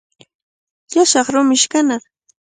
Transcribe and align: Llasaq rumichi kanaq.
Llasaq 0.93 1.27
rumichi 1.33 1.67
kanaq. 1.71 2.03